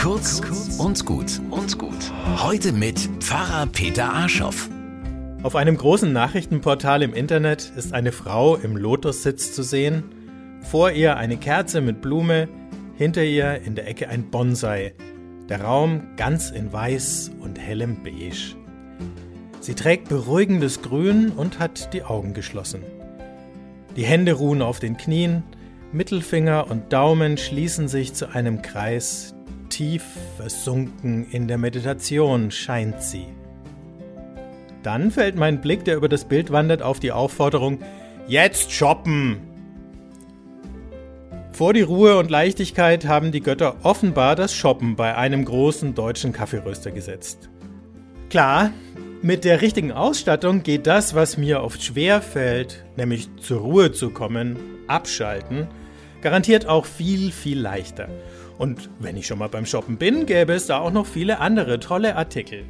Kurz 0.00 0.40
und 0.78 1.04
gut 1.04 1.42
und 1.50 1.78
gut. 1.78 2.10
Heute 2.38 2.72
mit 2.72 2.98
Pfarrer 3.20 3.66
Peter 3.66 4.10
Arschoff. 4.10 4.70
Auf 5.42 5.56
einem 5.56 5.76
großen 5.76 6.10
Nachrichtenportal 6.10 7.02
im 7.02 7.12
Internet 7.12 7.70
ist 7.76 7.92
eine 7.92 8.10
Frau 8.10 8.56
im 8.56 8.78
Lotussitz 8.78 9.52
zu 9.52 9.62
sehen. 9.62 10.04
Vor 10.62 10.90
ihr 10.92 11.18
eine 11.18 11.36
Kerze 11.36 11.82
mit 11.82 12.00
Blume, 12.00 12.48
hinter 12.96 13.22
ihr 13.22 13.60
in 13.60 13.74
der 13.74 13.88
Ecke 13.88 14.08
ein 14.08 14.30
Bonsai. 14.30 14.94
Der 15.50 15.60
Raum 15.60 16.00
ganz 16.16 16.50
in 16.50 16.72
weiß 16.72 17.32
und 17.38 17.58
hellem 17.58 18.02
Beige. 18.02 18.56
Sie 19.60 19.74
trägt 19.74 20.08
beruhigendes 20.08 20.80
Grün 20.80 21.28
und 21.28 21.58
hat 21.58 21.92
die 21.92 22.04
Augen 22.04 22.32
geschlossen. 22.32 22.82
Die 23.96 24.04
Hände 24.04 24.32
ruhen 24.32 24.62
auf 24.62 24.80
den 24.80 24.96
Knien, 24.96 25.42
Mittelfinger 25.92 26.70
und 26.70 26.90
Daumen 26.90 27.36
schließen 27.36 27.86
sich 27.86 28.14
zu 28.14 28.30
einem 28.30 28.62
Kreis, 28.62 29.34
tief 29.70 30.04
versunken 30.36 31.26
in 31.30 31.48
der 31.48 31.56
Meditation 31.56 32.50
scheint 32.50 33.02
sie. 33.02 33.26
Dann 34.82 35.10
fällt 35.10 35.36
mein 35.36 35.60
Blick, 35.60 35.84
der 35.84 35.96
über 35.96 36.08
das 36.08 36.26
Bild 36.26 36.52
wandert, 36.52 36.82
auf 36.82 37.00
die 37.00 37.12
Aufforderung, 37.12 37.78
jetzt 38.26 38.72
shoppen! 38.72 39.40
Vor 41.52 41.74
die 41.74 41.82
Ruhe 41.82 42.16
und 42.16 42.30
Leichtigkeit 42.30 43.06
haben 43.06 43.32
die 43.32 43.42
Götter 43.42 43.76
offenbar 43.82 44.36
das 44.36 44.54
Shoppen 44.54 44.96
bei 44.96 45.14
einem 45.16 45.44
großen 45.44 45.94
deutschen 45.94 46.32
Kaffeeröster 46.32 46.90
gesetzt. 46.90 47.50
Klar, 48.30 48.70
mit 49.22 49.44
der 49.44 49.60
richtigen 49.60 49.92
Ausstattung 49.92 50.62
geht 50.62 50.86
das, 50.86 51.14
was 51.14 51.36
mir 51.36 51.62
oft 51.62 51.82
schwer 51.82 52.22
fällt, 52.22 52.86
nämlich 52.96 53.28
zur 53.36 53.60
Ruhe 53.60 53.92
zu 53.92 54.08
kommen, 54.08 54.56
abschalten, 54.86 55.68
garantiert 56.22 56.66
auch 56.66 56.86
viel, 56.86 57.30
viel 57.30 57.60
leichter. 57.60 58.08
Und 58.60 58.90
wenn 58.98 59.16
ich 59.16 59.26
schon 59.26 59.38
mal 59.38 59.48
beim 59.48 59.64
Shoppen 59.64 59.96
bin, 59.96 60.26
gäbe 60.26 60.52
es 60.52 60.66
da 60.66 60.80
auch 60.80 60.92
noch 60.92 61.06
viele 61.06 61.40
andere 61.40 61.80
tolle 61.80 62.14
Artikel. 62.14 62.66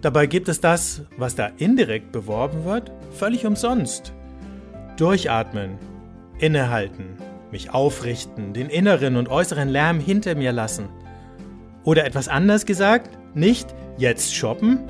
Dabei 0.00 0.24
gibt 0.24 0.48
es 0.48 0.58
das, 0.58 1.02
was 1.18 1.34
da 1.34 1.50
indirekt 1.58 2.12
beworben 2.12 2.64
wird, 2.64 2.90
völlig 3.10 3.44
umsonst. 3.44 4.14
Durchatmen, 4.96 5.72
innehalten, 6.38 7.18
mich 7.52 7.74
aufrichten, 7.74 8.54
den 8.54 8.70
inneren 8.70 9.16
und 9.16 9.28
äußeren 9.28 9.68
Lärm 9.68 10.00
hinter 10.00 10.34
mir 10.34 10.52
lassen. 10.52 10.88
Oder 11.84 12.06
etwas 12.06 12.28
anders 12.28 12.64
gesagt, 12.64 13.18
nicht 13.34 13.74
jetzt 13.98 14.34
shoppen, 14.34 14.80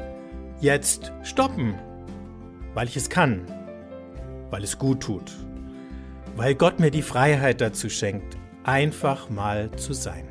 jetzt 0.60 1.10
stoppen, 1.24 1.74
weil 2.74 2.86
ich 2.86 2.96
es 2.96 3.10
kann, 3.10 3.42
weil 4.50 4.62
es 4.62 4.78
gut 4.78 5.00
tut, 5.00 5.32
weil 6.36 6.54
Gott 6.54 6.78
mir 6.78 6.92
die 6.92 7.02
Freiheit 7.02 7.60
dazu 7.60 7.88
schenkt, 7.88 8.36
einfach 8.68 9.30
mal 9.30 9.70
zu 9.76 9.94
sein. 9.94 10.28